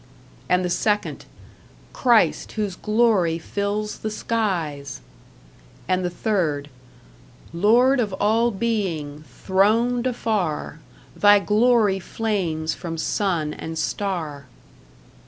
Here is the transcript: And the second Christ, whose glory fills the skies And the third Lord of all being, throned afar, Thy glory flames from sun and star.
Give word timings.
And 0.49 0.65
the 0.65 0.69
second 0.71 1.25
Christ, 1.93 2.53
whose 2.53 2.75
glory 2.75 3.37
fills 3.37 3.99
the 3.99 4.09
skies 4.09 4.99
And 5.87 6.03
the 6.03 6.09
third 6.09 6.71
Lord 7.53 7.99
of 7.99 8.11
all 8.13 8.49
being, 8.49 9.21
throned 9.45 10.07
afar, 10.07 10.79
Thy 11.15 11.37
glory 11.37 11.99
flames 11.99 12.73
from 12.73 12.97
sun 12.97 13.53
and 13.53 13.77
star. 13.77 14.47